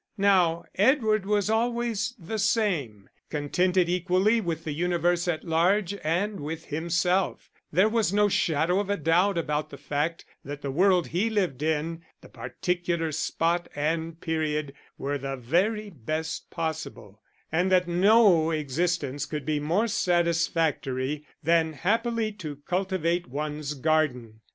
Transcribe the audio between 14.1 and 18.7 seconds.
period, were the very best possible; and that no